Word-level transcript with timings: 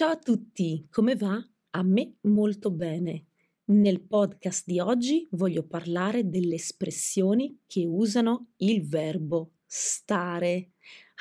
Ciao 0.00 0.12
a 0.12 0.16
tutti, 0.16 0.86
come 0.90 1.14
va? 1.14 1.46
A 1.72 1.82
me 1.82 2.14
molto 2.22 2.70
bene. 2.70 3.26
Nel 3.66 4.00
podcast 4.00 4.64
di 4.64 4.80
oggi 4.80 5.28
voglio 5.32 5.62
parlare 5.62 6.26
delle 6.26 6.54
espressioni 6.54 7.60
che 7.66 7.84
usano 7.84 8.52
il 8.60 8.82
verbo 8.88 9.56
stare. 9.66 10.70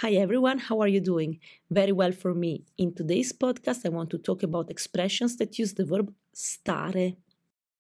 Hi 0.02 0.15
everyone, 0.15 0.61
how 0.69 0.79
are 0.79 0.89
you 0.89 1.02
doing? 1.02 1.38
Very 1.67 1.91
well 1.91 2.13
for 2.13 2.33
me. 2.33 2.63
In 2.75 2.93
today's 2.93 3.35
podcast 3.35 3.83
I 3.83 3.89
want 3.89 4.11
to 4.11 4.21
talk 4.21 4.43
about 4.43 4.69
expressions 4.69 5.35
that 5.35 5.59
use 5.59 5.73
the 5.73 5.83
verb 5.83 6.09
stare. 6.31 7.17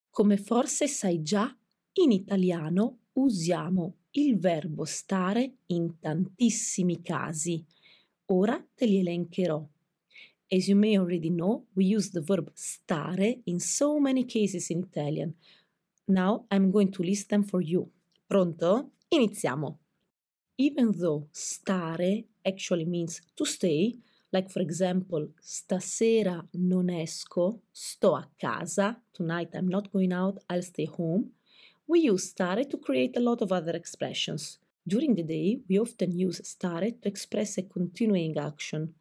Come 0.09 0.35
forse 0.35 0.85
sai 0.89 1.21
già, 1.21 1.57
in 1.93 2.11
italiano 2.11 3.03
usiamo 3.13 3.99
il 4.11 4.37
verbo 4.37 4.83
stare 4.83 5.59
in 5.67 5.97
tantissimi 5.97 7.01
casi. 7.01 7.65
Ora 8.25 8.61
te 8.75 8.85
li 8.85 8.97
elencherò. 8.97 9.65
As 10.51 10.67
you 10.67 10.75
may 10.75 10.97
already 10.97 11.29
know, 11.29 11.65
we 11.75 11.85
use 11.85 12.09
the 12.09 12.21
verb 12.21 12.49
stare 12.55 13.35
in 13.45 13.59
so 13.59 13.99
many 13.99 14.23
cases 14.23 14.71
in 14.71 14.79
Italian. 14.79 15.35
Now 16.07 16.45
I'm 16.49 16.71
going 16.71 16.91
to 16.93 17.03
list 17.03 17.29
them 17.29 17.43
for 17.43 17.61
you. 17.61 17.87
Pronto? 18.27 18.89
Iniziamo. 19.09 19.77
Even 20.57 20.91
though 20.91 21.27
stare 21.31 22.23
actually 22.43 22.85
means 22.85 23.21
to 23.35 23.45
stay, 23.45 23.95
like 24.31 24.49
for 24.49 24.61
example, 24.61 25.29
stasera 25.39 26.43
non 26.53 26.89
esco, 26.89 27.61
sto 27.71 28.15
a 28.15 28.27
casa, 28.35 28.99
tonight 29.13 29.49
I'm 29.53 29.67
not 29.67 29.91
going 29.91 30.13
out, 30.13 30.43
I'll 30.49 30.63
stay 30.63 30.85
home, 30.85 31.31
we 31.85 32.01
use 32.01 32.29
stare 32.29 32.65
to 32.65 32.77
create 32.77 33.17
a 33.17 33.21
lot 33.21 33.41
of 33.41 33.51
other 33.51 33.75
expressions. 33.75 34.59
During 34.87 35.15
the 35.15 35.23
day, 35.23 35.61
we 35.69 35.79
often 35.79 36.11
use 36.11 36.41
stare 36.43 36.91
to 36.91 37.07
express 37.07 37.57
a 37.57 37.63
continuing 37.63 38.37
action. 38.37 38.95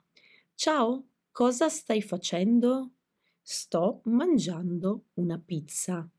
Ciao, 0.57 1.05
Cosa 1.39 1.69
stai 1.69 2.03
facendo? 2.03 2.95
Sto 3.41 4.01
mangiando 4.07 5.05
una 5.19 5.39
pizza. 5.39 6.11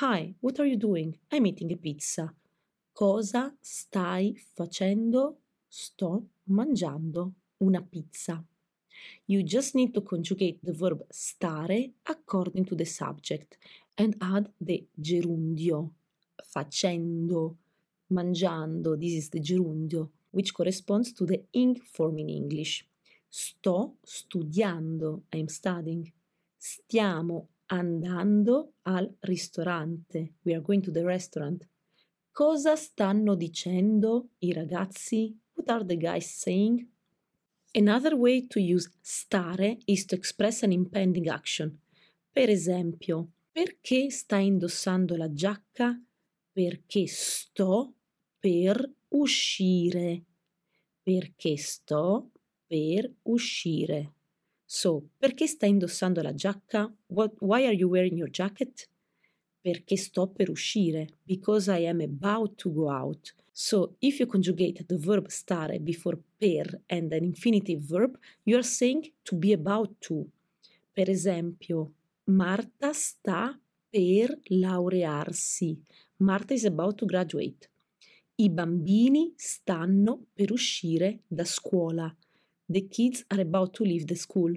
Hi, 0.00 0.32
what 0.38 0.60
are 0.60 0.68
you 0.68 0.76
doing? 0.76 1.18
I'm 1.32 1.46
eating 1.46 1.72
a 1.72 1.76
pizza. 1.76 2.32
Cosa 2.92 3.52
stai 3.60 4.36
facendo? 4.54 5.40
Sto 5.66 6.28
mangiando 6.44 7.32
una 7.56 7.82
pizza. 7.82 8.40
You 9.24 9.42
just 9.42 9.74
need 9.74 9.92
to 9.94 10.02
conjugate 10.02 10.60
the 10.62 10.70
verb 10.70 11.04
stare 11.10 11.94
according 12.04 12.64
to 12.66 12.76
the 12.76 12.86
subject 12.86 13.58
and 13.96 14.14
add 14.20 14.48
the 14.60 14.86
gerundio. 14.96 15.90
Facendo, 16.54 17.56
mangiando, 18.12 18.96
this 18.96 19.14
is 19.14 19.28
the 19.30 19.40
gerundio, 19.40 20.12
which 20.30 20.54
corresponds 20.54 21.12
to 21.14 21.26
the 21.26 21.42
ing 21.50 21.74
form 21.80 22.18
in 22.18 22.28
English. 22.28 22.86
Sto 23.28 23.98
studiando, 24.02 25.24
I'm 25.30 25.46
studying. 25.46 26.10
Stiamo 26.56 27.48
andando 27.66 28.72
al 28.82 29.14
ristorante. 29.20 30.34
We 30.42 30.54
are 30.54 30.62
going 30.62 30.82
to 30.82 30.90
the 30.90 31.04
restaurant. 31.04 31.68
Cosa 32.32 32.74
stanno 32.74 33.34
dicendo 33.34 34.30
i 34.38 34.52
ragazzi? 34.52 35.36
What 35.52 35.68
are 35.68 35.84
the 35.84 35.96
guys 35.96 36.26
saying? 36.26 36.86
Another 37.72 38.14
way 38.14 38.46
to 38.46 38.58
use 38.58 38.90
stare 39.00 39.78
is 39.84 40.06
to 40.06 40.14
express 40.14 40.62
an 40.62 40.72
impending 40.72 41.28
action. 41.28 41.78
Per 42.32 42.48
esempio, 42.48 43.32
perché 43.52 44.10
stai 44.10 44.46
indossando 44.46 45.16
la 45.16 45.30
giacca? 45.32 46.00
Perché 46.50 47.06
sto 47.06 47.92
per 48.38 48.90
uscire. 49.08 50.24
Perché 51.02 51.56
sto 51.56 52.30
per 52.68 53.10
uscire. 53.22 54.12
So, 54.64 55.08
perché 55.18 55.46
stai 55.46 55.70
indossando 55.70 56.20
la 56.20 56.34
giacca? 56.34 56.94
What, 57.06 57.36
why 57.40 57.64
are 57.64 57.74
you 57.74 57.88
wearing 57.88 58.16
your 58.16 58.30
jacket? 58.30 58.88
Perché 59.60 59.96
sto 59.96 60.28
per 60.28 60.50
uscire. 60.50 61.08
Because 61.24 61.70
I 61.70 61.86
am 61.86 62.00
about 62.00 62.56
to 62.56 62.72
go 62.72 62.90
out. 62.90 63.34
So, 63.50 63.96
if 63.98 64.20
you 64.20 64.26
conjugate 64.26 64.84
the 64.86 64.98
verb 64.98 65.28
stare 65.30 65.80
before 65.80 66.18
per 66.36 66.82
and 66.86 67.12
an 67.12 67.24
infinitive 67.24 67.80
verb, 67.80 68.18
you 68.44 68.56
are 68.56 68.62
saying 68.62 69.10
to 69.22 69.36
be 69.36 69.52
about 69.52 69.96
to. 70.00 70.26
Per 70.92 71.08
esempio, 71.08 71.94
Marta 72.24 72.92
sta 72.92 73.58
per 73.88 74.38
laurearsi. 74.50 75.80
Marta 76.18 76.52
is 76.52 76.64
about 76.64 76.96
to 76.98 77.06
graduate. 77.06 77.70
I 78.36 78.50
bambini 78.50 79.32
stanno 79.34 80.26
per 80.34 80.52
uscire 80.52 81.22
da 81.26 81.44
scuola. 81.44 82.14
The 82.70 82.82
kids 82.82 83.24
are 83.30 83.40
about 83.40 83.72
to 83.74 83.84
leave 83.84 84.06
the 84.06 84.14
school. 84.14 84.52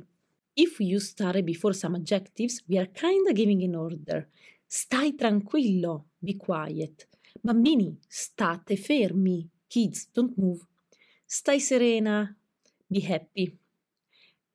If 0.54 0.80
we 0.80 0.86
use 0.88 1.10
stare 1.10 1.42
before 1.42 1.72
some 1.74 1.96
adjectives, 1.96 2.62
we 2.68 2.78
are 2.78 2.88
kinda 2.88 3.32
giving 3.34 3.64
an 3.64 3.76
order. 3.76 4.28
Stai 4.68 5.16
tranquillo, 5.16 6.06
be 6.22 6.34
quiet. 6.34 7.08
Bambini, 7.42 7.96
state 8.10 8.78
fermi. 8.78 9.48
Kids, 9.70 10.08
don't 10.14 10.38
move. 10.38 10.68
Stai 11.26 11.60
serena, 11.62 12.36
be 12.92 13.00
happy. 13.00 13.58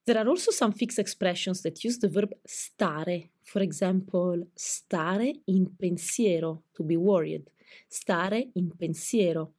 There 0.04 0.18
are 0.18 0.28
also 0.28 0.50
some 0.50 0.72
fixed 0.72 0.98
expressions 0.98 1.62
that 1.62 1.82
use 1.82 1.98
the 1.98 2.08
verb 2.08 2.34
stare. 2.44 3.30
For 3.42 3.62
example, 3.62 4.48
stare 4.54 5.32
in 5.46 5.66
pensiero, 5.78 6.62
to 6.74 6.82
be 6.82 6.98
worried. 6.98 7.50
Stare 7.88 8.50
in 8.54 8.70
pensiero. 8.70 9.52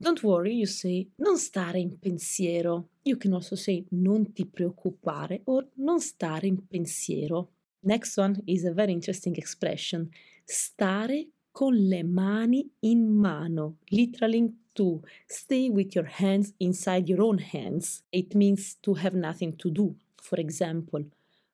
Don't 0.00 0.22
worry, 0.22 0.54
you 0.54 0.66
say, 0.66 1.08
non 1.18 1.38
stare 1.38 1.78
in 1.78 1.98
pensiero. 1.98 2.88
You 3.06 3.18
can 3.18 3.34
also 3.34 3.54
say 3.54 3.84
non 3.90 4.32
ti 4.32 4.46
preoccupare 4.46 5.42
or 5.44 5.68
non 5.74 6.00
stare 6.00 6.48
in 6.48 6.66
pensiero. 6.66 7.50
Next 7.82 8.16
one 8.18 8.42
is 8.46 8.64
a 8.64 8.72
very 8.72 8.90
interesting 8.90 9.36
expression. 9.36 10.10
Stare 10.44 11.28
con 11.52 11.86
le 11.86 12.02
mani 12.02 12.68
in 12.80 13.16
mano. 13.16 13.76
Literally 13.90 14.52
to 14.72 15.02
stay 15.24 15.70
with 15.70 15.94
your 15.94 16.06
hands 16.06 16.52
inside 16.58 17.08
your 17.08 17.22
own 17.22 17.38
hands. 17.38 18.02
It 18.10 18.34
means 18.34 18.76
to 18.80 18.94
have 18.94 19.14
nothing 19.14 19.56
to 19.58 19.70
do. 19.70 19.94
For 20.16 20.40
example, 20.40 21.06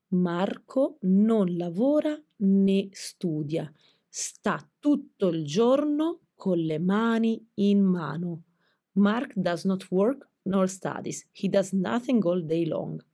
Marco 0.08 0.96
non 1.02 1.54
lavora 1.58 2.18
né 2.36 2.88
studia. 2.92 3.70
Sta 4.08 4.66
tutto 4.78 5.28
il 5.28 5.44
giorno 5.44 6.20
con 6.34 6.56
le 6.56 6.78
mani 6.78 7.46
in 7.56 7.82
mano. 7.82 8.44
Mark 8.92 9.34
does 9.36 9.64
not 9.64 9.90
work 9.90 10.30
nor 10.44 10.68
studies. 10.68 11.26
He 11.32 11.48
does 11.48 11.72
nothing 11.72 12.24
all 12.24 12.44
day 12.44 12.66
long. 12.66 13.04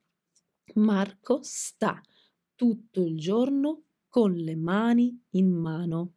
Marco 0.75 1.41
sta 1.43 2.01
tutto 2.55 3.03
il 3.03 3.17
giorno 3.17 3.83
con 4.09 4.33
le 4.35 4.57
mani 4.57 5.19
in 5.31 5.51
mano. 5.51 6.15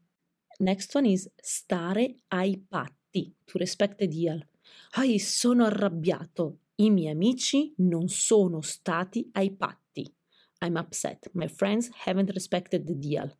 Next 0.60 0.96
one 0.96 1.10
is 1.10 1.30
stare 1.36 2.22
ai 2.30 2.58
patti, 2.58 3.34
to 3.46 3.58
respect 3.58 3.98
the 3.98 4.08
deal. 4.08 4.46
Ai, 4.92 5.20
sono 5.20 5.66
arrabbiato. 5.66 6.60
I 6.76 6.90
miei 6.90 7.12
amici 7.12 7.74
non 7.78 8.08
sono 8.08 8.62
stati 8.62 9.30
ai 9.34 9.52
patti. 9.52 10.12
I'm 10.60 10.76
upset. 10.76 11.30
My 11.34 11.48
friends 11.48 11.90
haven't 12.06 12.32
respected 12.32 12.86
the 12.86 12.98
deal. 12.98 13.36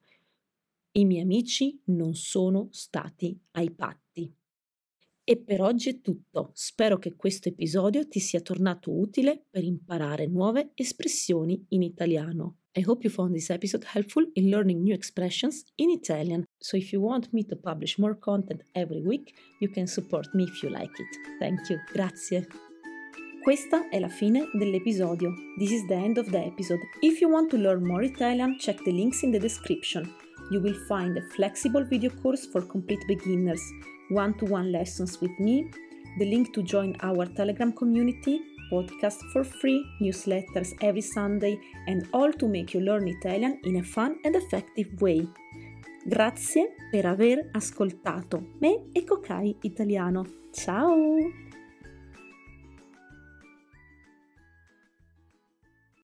I 0.94 1.06
miei 1.06 1.22
amici 1.22 1.80
non 1.86 2.16
sono 2.16 2.68
stati 2.72 3.40
ai 3.52 3.72
patti. 3.72 4.01
E 5.32 5.38
per 5.38 5.62
oggi 5.62 5.88
è 5.88 6.02
tutto. 6.02 6.52
Spero 6.54 6.98
che 6.98 7.16
questo 7.16 7.48
episodio 7.48 8.06
ti 8.06 8.20
sia 8.20 8.42
tornato 8.42 8.92
utile 8.92 9.46
per 9.50 9.64
imparare 9.64 10.28
nuove 10.28 10.72
espressioni 10.76 11.68
in 11.70 11.84
italiano. 11.84 12.58
I 12.74 12.84
hope 12.86 13.08
you 13.08 13.14
found 13.14 13.32
this 13.32 13.50
episode 13.50 13.86
helpful 13.94 14.30
in 14.34 14.50
learning 14.50 14.82
new 14.84 14.94
expressions 14.94 15.64
in 15.76 15.90
Italian. 15.90 16.44
So 16.58 16.76
if 16.76 16.92
you 16.92 17.02
want 17.02 17.30
me 17.32 17.46
to 17.46 17.56
publish 17.56 17.98
more 17.98 18.18
content 18.20 18.66
every 18.74 19.00
week, 19.00 19.32
you 19.62 19.72
can 19.72 19.88
support 19.88 20.34
me 20.34 20.44
if 20.44 20.62
you 20.62 20.70
like 20.70 21.00
it. 21.00 21.40
Thank 21.40 21.70
you. 21.70 21.78
Grazie. 21.94 22.46
Questa 23.42 23.88
è 23.88 24.00
la 24.00 24.10
fine 24.10 24.50
dell'episodio. 24.52 25.32
This 25.58 25.72
is 25.72 25.86
the 25.88 25.96
end 25.96 26.18
of 26.18 26.30
the 26.30 26.44
episode. 26.44 26.82
If 27.00 27.22
you 27.22 27.32
want 27.32 27.50
to 27.52 27.58
learn 27.58 27.86
more 27.86 28.04
Italian, 28.04 28.58
check 28.60 28.84
the 28.84 28.92
links 28.92 29.24
in 29.24 29.32
the 29.32 29.40
description. 29.40 30.14
you 30.52 30.60
will 30.60 30.78
find 30.88 31.18
a 31.18 31.22
flexible 31.22 31.84
video 31.86 32.12
course 32.22 32.46
for 32.46 32.62
complete 32.62 33.04
beginners, 33.08 33.62
one 34.12 34.34
to 34.36 34.46
one 34.46 34.72
lessons 34.72 35.20
with 35.22 35.38
me, 35.40 35.70
the 36.20 36.26
link 36.26 36.54
to 36.54 36.62
join 36.62 36.96
our 37.02 37.26
Telegram 37.26 37.74
community, 37.74 38.42
podcast 38.72 39.20
for 39.32 39.44
free, 39.44 39.84
newsletters 40.00 40.74
every 40.82 41.02
Sunday, 41.02 41.60
and 41.88 42.08
all 42.14 42.32
to 42.34 42.48
make 42.48 42.74
you 42.74 42.82
learn 42.82 43.08
Italian 43.08 43.60
in 43.64 43.78
a 43.78 43.84
fun 43.84 44.18
and 44.24 44.36
effective 44.36 45.02
way. 45.02 45.28
Grazie 46.04 46.74
per 46.92 47.06
aver 47.06 47.50
ascoltato 47.52 48.56
me 48.60 48.90
e 48.92 49.04
Kokai 49.04 49.56
Italiano. 49.62 50.26
Ciao! 50.52 51.51